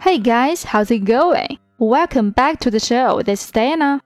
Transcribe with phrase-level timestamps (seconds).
[0.00, 1.58] Hey guys, how's it going?
[1.76, 3.20] Welcome back to the show.
[3.20, 3.98] This is Dana.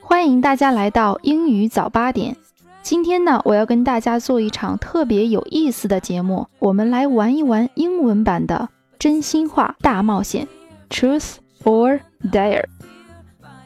[0.00, 2.36] 欢迎大家来到英语早八点。
[2.82, 10.48] 今天呢，我要跟大家做一场特别有意思的节目，我们来玩一玩英文版的真心话大冒险
[10.90, 12.00] ，Truth or
[12.32, 12.64] Dare。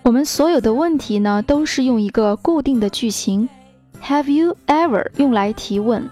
[0.02, 3.48] 我们所有的问题呢，都是用一个固定的句型
[4.02, 6.10] ，Have you ever 用来提问，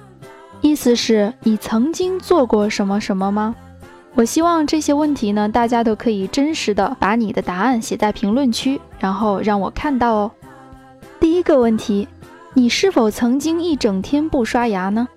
[0.63, 3.55] 意思是你曾经做过什么什么吗？
[4.16, 10.32] 我希望这些问题呢，大家都可以真实的把你的答案写在评论区，然后让我看到哦。
[11.20, 12.08] 第一个问题。
[12.56, 15.08] 你是否曾经一整天不刷牙呢？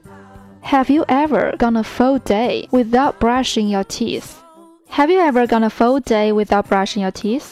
[0.67, 4.25] Have you ever gone a full day without brushing your teeth?
[4.91, 7.45] Have you ever gone a full day without brushing your teeth?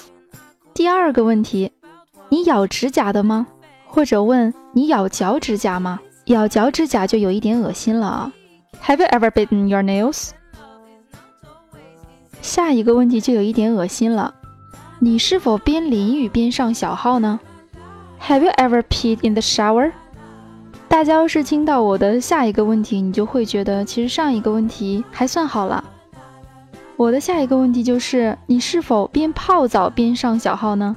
[0.75, 1.73] 第二个问题，
[2.29, 3.47] 你咬指甲的吗？
[3.87, 5.99] 或者问你咬脚指甲吗？
[6.27, 8.33] 咬脚指甲就有一点恶心了啊。
[8.85, 10.29] Have you ever bitten your nails?
[12.46, 14.36] 下一个问题就有一点恶心了，
[15.00, 17.40] 你是否边淋雨边上小号呢
[18.22, 19.92] ？Have you ever peed in the shower？
[20.88, 25.84] 大家要是听到我的下一个问题，你就会觉得其实上一个问题还算好了。
[26.96, 30.96] 我的下一个问题就是：你是否边泡澡边上小号呢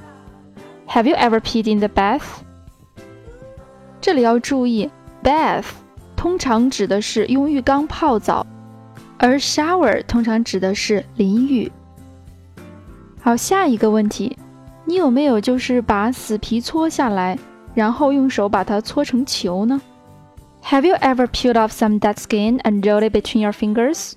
[0.87, 2.21] ？Have you ever peed in the bath？
[3.99, 4.87] 这里要注意
[5.23, 5.65] ，bath
[6.15, 8.45] 通常指的是用浴缸泡澡，
[9.18, 11.70] 而 shower 通常指的是淋浴。
[13.20, 14.36] 好，下一个问题。
[14.86, 17.38] 你有没有就是把死皮搓下来，
[17.74, 19.80] 然后用手把它搓成球呢？
[20.62, 24.12] Have you ever peeled off some dead skin and rolled it between your fingers?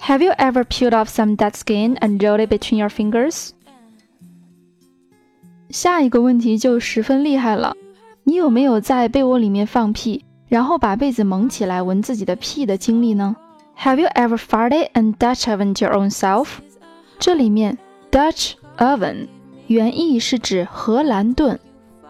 [0.00, 3.50] Have you ever peeled off some dead skin and rolled it between your fingers?
[5.70, 7.74] 下一个问题就十分厉害了，
[8.24, 13.35] 你有没有在被窝里面放屁， 然后把被子蒙起来闻自己的屁的经历呢
[13.75, 16.45] ？Have you ever farted and Dutch ovened your own self?
[17.17, 17.79] 这里面
[18.11, 19.29] Dutch Oven
[19.65, 21.59] 原意是指荷兰盾。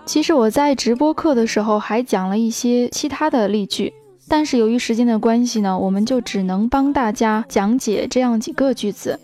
[0.03, 3.94] 其实我在直播课的时候还讲了一些其他的例句，
[4.28, 9.22] 但是由于时间的关系呢，我们就只能帮大家讲解这样几个句子。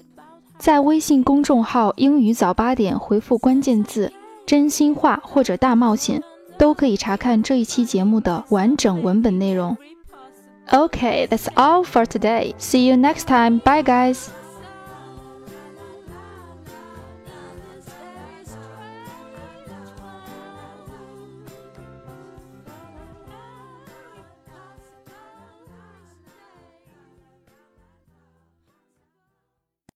[0.58, 4.14] 在微信公众号“英语早八点”回复关键字
[4.48, 6.24] “真心话”或者“大冒险”，
[6.60, 9.76] 都可以查看这一期节目的完整文本内容。
[10.68, 12.54] Okay, that's all for today.
[12.60, 13.60] See you next time.
[13.62, 14.28] Bye, guys.